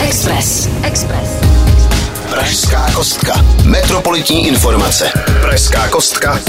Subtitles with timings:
[0.00, 0.68] Express.
[0.82, 1.30] Express.
[2.30, 3.44] Pražská kostka.
[3.64, 5.10] Metropolitní informace.
[5.40, 6.40] Pražská kostka.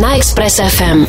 [0.00, 1.06] Na Express FM.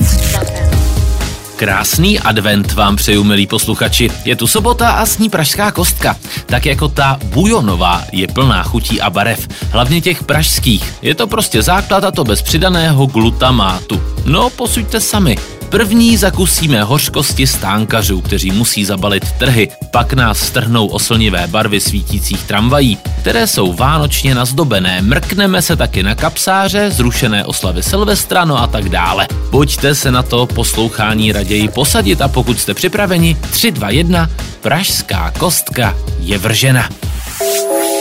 [1.56, 4.12] Krásný advent vám přeju, milí posluchači.
[4.26, 6.18] Je tu sobota a s ní pražská kostka.
[6.46, 10.94] Tak jako ta bujonová je plná chutí a barev, hlavně těch pražských.
[11.02, 14.02] Je to prostě základ a to bez přidaného glutamátu.
[14.26, 15.38] No, posuďte sami.
[15.70, 22.98] První zakusíme hořkosti stánkařů, kteří musí zabalit trhy, pak nás strhnou oslnivé barvy svítících tramvají,
[23.22, 28.90] které jsou vánočně nazdobené, mrkneme se taky na kapsáře, zrušené oslavy Silvestra, no a tak
[28.90, 29.28] dále.
[29.52, 34.30] Pojďte se na to poslouchání raději posadit a pokud jste připraveni, 3, 2, 1,
[34.62, 36.90] pražská kostka je vržena.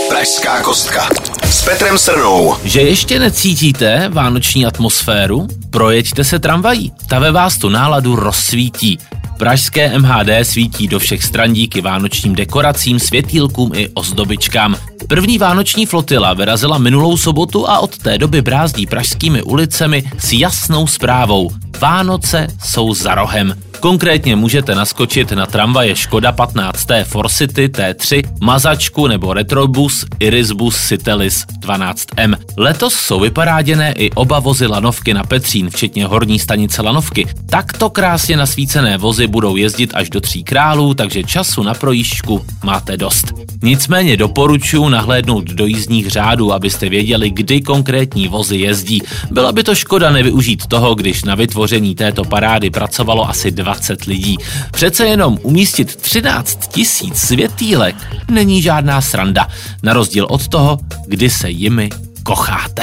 [0.08, 1.08] Pražská kostka.
[1.44, 2.56] S Petrem Srnou.
[2.64, 5.48] Že ještě necítíte vánoční atmosféru?
[5.70, 8.98] Projeďte se tramvají, ta ve vás tu náladu rozsvítí.
[9.38, 14.76] Pražské MHD svítí do všech stran díky vánočním dekoracím, světýlkům i ozdobičkám.
[15.08, 20.86] První vánoční flotila vyrazila minulou sobotu a od té doby brázdí pražskými ulicemi s jasnou
[20.86, 21.50] zprávou.
[21.80, 23.54] Vánoce jsou za rohem.
[23.80, 32.36] Konkrétně můžete naskočit na tramvaje Škoda 15 Forcity T3, Mazačku nebo Retrobus Irisbus Citelis 12M.
[32.56, 37.26] Letos jsou vyparáděné i oba vozy lanovky na Petřín, včetně horní stanice lanovky.
[37.50, 42.96] Takto krásně nasvícené vozy budou jezdit až do tří králů, takže času na projížďku máte
[42.96, 43.32] dost.
[43.62, 49.02] Nicméně doporučuji nahlédnout do jízdních řádů, abyste věděli, kdy konkrétní vozy jezdí.
[49.30, 53.67] Byla by to škoda nevyužít toho, když na vytvoření této parády pracovalo asi 20
[54.06, 54.36] lidí.
[54.72, 57.96] Přece jenom umístit 13 tisíc světýlek
[58.30, 59.48] není žádná sranda,
[59.82, 61.90] na rozdíl od toho, kdy se jimi
[62.22, 62.82] kocháte.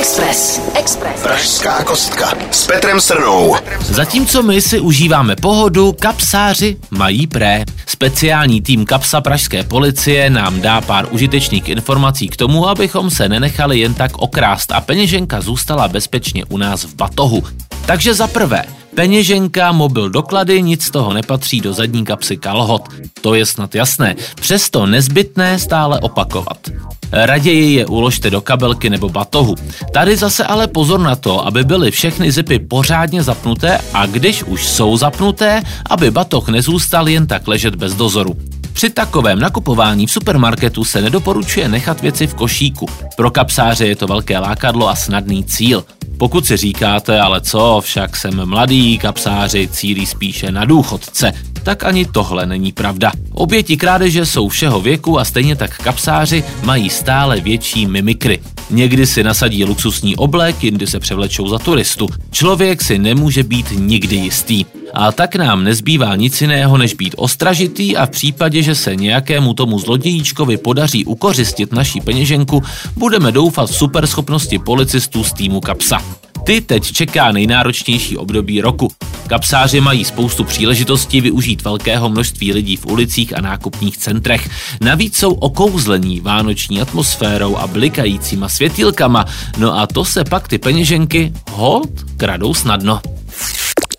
[0.00, 0.60] Express.
[0.74, 1.22] Express.
[1.22, 2.32] Pražská kostka.
[2.50, 3.56] S Petrem Srnou.
[3.80, 7.64] Zatímco my si užíváme pohodu, kapsáři mají pré.
[7.86, 13.78] Speciální tým kapsa pražské policie nám dá pár užitečných informací k tomu, abychom se nenechali
[13.78, 17.42] jen tak okrást a peněženka zůstala bezpečně u nás v batohu.
[17.86, 18.64] Takže za prvé,
[18.94, 22.82] Peněženka, mobil, doklady, nic z toho nepatří do zadní kapsy kalhot.
[23.20, 26.58] To je snad jasné, přesto nezbytné stále opakovat.
[27.12, 29.54] Raději je uložte do kabelky nebo batohu.
[29.92, 34.66] Tady zase ale pozor na to, aby byly všechny zipy pořádně zapnuté a když už
[34.66, 38.36] jsou zapnuté, aby batoh nezůstal jen tak ležet bez dozoru.
[38.72, 42.86] Při takovém nakupování v supermarketu se nedoporučuje nechat věci v košíku.
[43.16, 45.84] Pro kapsáře je to velké lákadlo a snadný cíl.
[46.18, 51.32] Pokud si říkáte, ale co, však jsem mladý, kapsáři cílí spíše na důchodce,
[51.62, 53.12] tak ani tohle není pravda.
[53.32, 58.40] Oběti krádeže jsou všeho věku a stejně tak kapsáři mají stále větší mimikry.
[58.70, 62.08] Někdy si nasadí luxusní oblek, jindy se převlečou za turistu.
[62.30, 64.64] Člověk si nemůže být nikdy jistý.
[64.94, 69.54] A tak nám nezbývá nic jiného, než být ostražitý a v případě, že se nějakému
[69.54, 72.62] tomu zlodějíčkovi podaří ukořistit naší peněženku,
[72.96, 76.19] budeme doufat v superschopnosti policistů z týmu Kapsa.
[76.44, 78.88] Ty teď čeká nejnáročnější období roku.
[79.26, 84.50] Kapsáři mají spoustu příležitostí využít velkého množství lidí v ulicích a nákupních centrech.
[84.80, 89.24] Navíc jsou okouzlení vánoční atmosférou a blikajícíma světýlkama,
[89.58, 93.00] no a to se pak ty peněženky hold kradou snadno.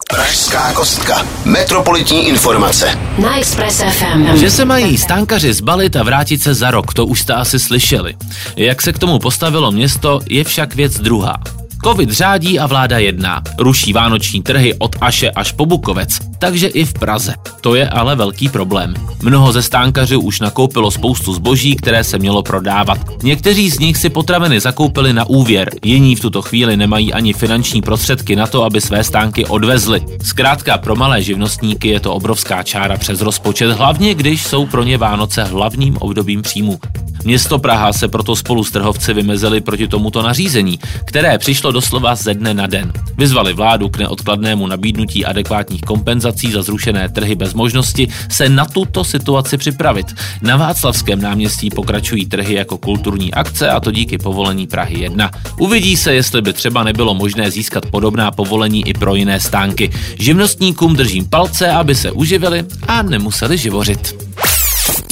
[0.09, 1.25] Pražská kostka.
[1.45, 2.99] Metropolitní informace.
[3.17, 4.37] Na Express FM.
[4.37, 8.15] Že se mají stánkaři zbalit a vrátit se za rok, to už jste asi slyšeli.
[8.55, 11.37] Jak se k tomu postavilo město, je však věc druhá.
[11.83, 13.41] Covid řádí a vláda jedná.
[13.59, 17.33] Ruší vánoční trhy od Aše až po Bukovec, takže i v Praze.
[17.61, 18.93] To je ale velký problém.
[19.21, 22.97] Mnoho ze stánkařů už nakoupilo spoustu zboží, které se mělo prodávat.
[23.23, 27.81] Někteří z nich si potraviny zakoupili na úvěr, jiní v tuto chvíli nemají ani finanční
[27.81, 30.01] prostředky na to, aby své stánky odvezli.
[30.23, 34.97] Zkrátka pro malé živnostníky je to obrovská čára přes rozpočet, hlavně když jsou pro ně
[34.97, 36.79] Vánoce hlavním obdobím příjmu.
[37.23, 42.33] Město Praha se proto spolu s trhovci vymezili proti tomuto nařízení, které přišlo doslova ze
[42.33, 42.93] dne na den.
[43.17, 49.03] Vyzvali vládu k neodkladnému nabídnutí adekvátních kompenzací za zrušené trhy bez možnosti se na tuto
[49.03, 50.07] situaci připravit.
[50.41, 55.31] Na Václavském náměstí pokračují trhy jako kulturní akce a to díky povolení Prahy 1.
[55.59, 59.91] Uvidí se, jestli by třeba nebylo možné získat podobná povolení i pro jiné stánky.
[60.19, 64.15] Živnostníkům držím palce, aby se uživili a nemuseli živořit.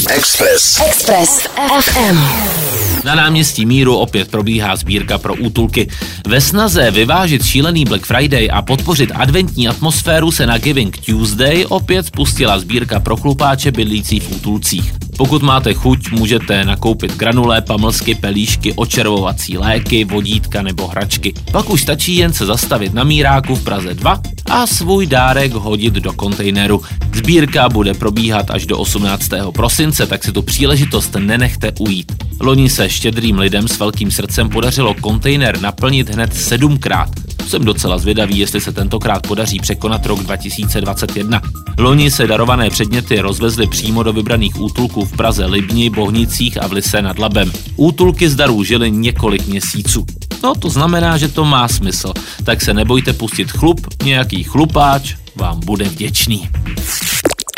[0.10, 0.82] Express.
[0.88, 1.48] Express
[1.82, 2.69] FM.
[3.04, 5.90] Na náměstí Míru opět probíhá sbírka pro útulky.
[6.28, 12.06] Ve snaze vyvážit šílený Black Friday a podpořit adventní atmosféru se na Giving Tuesday opět
[12.06, 14.99] spustila sbírka pro chlupáče bydlící v útulcích.
[15.20, 21.34] Pokud máte chuť, můžete nakoupit granulé, pamlsky, pelíšky, očervovací léky, vodítka nebo hračky.
[21.52, 25.94] Pak už stačí jen se zastavit na míráku v Praze 2 a svůj dárek hodit
[25.94, 26.82] do kontejneru.
[27.14, 29.30] Sbírka bude probíhat až do 18.
[29.54, 32.12] prosince, tak si tu příležitost nenechte ujít.
[32.40, 37.10] Loni se štědrým lidem s velkým srdcem podařilo kontejner naplnit hned sedmkrát.
[37.50, 41.42] Jsem docela zvědavý, jestli se tentokrát podaří překonat rok 2021.
[41.78, 46.72] Loni se darované předměty rozvezly přímo do vybraných útulků v Praze, Libni, Bohnicích a v
[46.72, 47.52] Lise nad Labem.
[47.76, 50.06] Útulky z darů žily několik měsíců.
[50.44, 52.14] No to znamená, že to má smysl.
[52.44, 56.50] Tak se nebojte pustit chlup, nějaký chlupáč vám bude vděčný.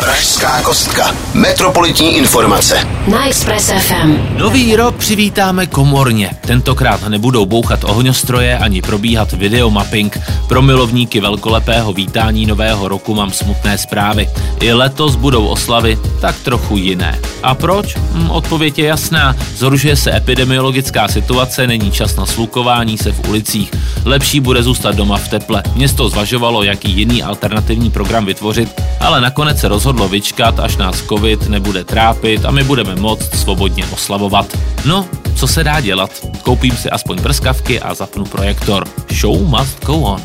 [0.01, 1.15] Pražská kostka.
[1.33, 2.87] Metropolitní informace.
[3.07, 4.17] Na Express FM.
[4.37, 6.31] Nový rok přivítáme komorně.
[6.47, 10.17] Tentokrát nebudou bouchat ohňostroje ani probíhat videomapping.
[10.47, 14.29] Pro milovníky velkolepého vítání nového roku mám smutné zprávy.
[14.59, 17.19] I letos budou oslavy tak trochu jiné.
[17.43, 17.95] A proč?
[17.95, 19.35] Hm, odpověď je jasná.
[19.55, 23.71] Zhoršuje se epidemiologická situace, není čas na slukování se v ulicích.
[24.05, 25.63] Lepší bude zůstat doma v teple.
[25.75, 31.49] Město zvažovalo, jaký jiný alternativní program vytvořit, ale nakonec se rozhodlo vyčkat, až nás covid
[31.49, 34.57] nebude trápit a my budeme moct svobodně oslavovat.
[34.85, 35.05] No,
[35.35, 36.11] co se dá dělat?
[36.43, 38.87] Koupím si aspoň prskavky a zapnu projektor.
[39.13, 40.21] Show must go on.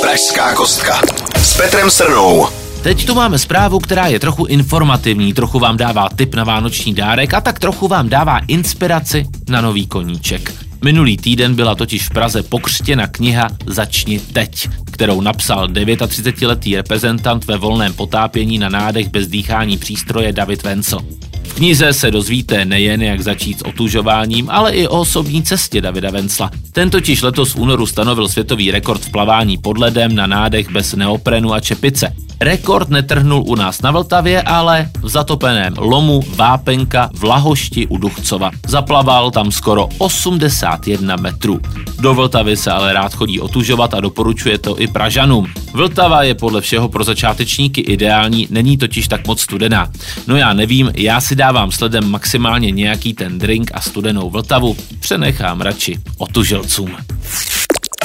[0.00, 1.00] Pražská kostka.
[1.36, 2.46] S Petrem Srnou.
[2.82, 7.34] Teď tu máme zprávu, která je trochu informativní, trochu vám dává tip na vánoční dárek
[7.34, 10.71] a tak trochu vám dává inspiraci na nový koníček.
[10.84, 17.56] Minulý týden byla totiž v Praze pokřtěna kniha Začni teď, kterou napsal 39-letý reprezentant ve
[17.56, 20.98] volném potápění na nádech bez dýchání přístroje David Vencel.
[21.42, 26.10] V knize se dozvíte nejen, jak začít s otužováním, ale i o osobní cestě Davida
[26.10, 26.50] Vencla.
[26.72, 30.94] Ten totiž letos v únoru stanovil světový rekord v plavání pod ledem na nádech bez
[30.94, 32.14] neoprenu a čepice.
[32.44, 38.50] Rekord netrhnul u nás na Vltavě, ale v zatopeném lomu Vápenka v Lahošti u Duchcova.
[38.66, 41.60] Zaplaval tam skoro 81 metrů.
[42.00, 45.46] Do Vltavy se ale rád chodí otužovat a doporučuje to i Pražanům.
[45.72, 49.90] Vltava je podle všeho pro začátečníky ideální, není totiž tak moc studená.
[50.26, 55.60] No já nevím, já si dávám sledem maximálně nějaký ten drink a studenou Vltavu, přenechám
[55.60, 56.96] radši otužilcům.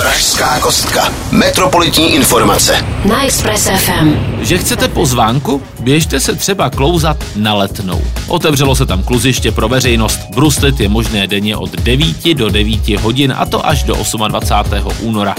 [0.07, 1.13] Pražská kostka.
[1.31, 2.85] Metropolitní informace.
[3.05, 4.15] Na Express FM.
[4.41, 5.61] Že chcete pozvánku?
[5.79, 8.01] Běžte se třeba klouzat na letnou.
[8.27, 10.19] Otevřelo se tam kluziště pro veřejnost.
[10.35, 14.91] Bruslit je možné denně od 9 do 9 hodin a to až do 28.
[15.01, 15.35] února.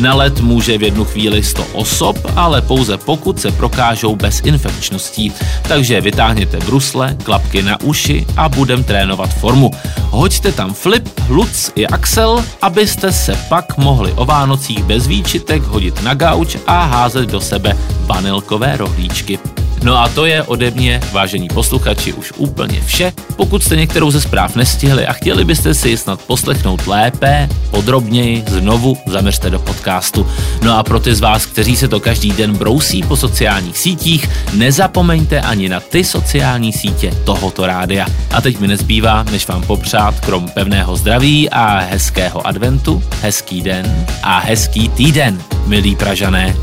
[0.00, 5.32] Na let může v jednu chvíli 100 osob, ale pouze pokud se prokážou bezinfekčností.
[5.68, 9.70] Takže vytáhněte brusle, klapky na uši a budem trénovat formu.
[10.10, 16.02] Hoďte tam Flip, Luc i Axel, abyste se pak mohli o Vánocích bez výčitek hodit
[16.02, 17.76] na gauč a házet do sebe
[18.06, 19.38] vanilkové rohlíčky.
[19.82, 23.12] No a to je ode mě, vážení posluchači, už úplně vše.
[23.36, 28.44] Pokud jste některou ze zpráv nestihli a chtěli byste si ji snad poslechnout lépe, podrobněji,
[28.48, 30.26] znovu zaměřte do podcastu.
[30.62, 34.28] No a pro ty z vás, kteří se to každý den brousí po sociálních sítích,
[34.52, 38.06] nezapomeňte ani na ty sociální sítě tohoto rádia.
[38.30, 44.06] A teď mi nezbývá, než vám popřát krom pevného zdraví a hezkého adventu, hezký den
[44.22, 46.56] a hezký týden, milí Pražané.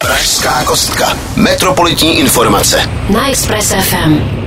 [0.00, 1.18] Pražská kostka.
[1.36, 2.90] Metropolitní informace.
[3.08, 4.43] Na Express FM.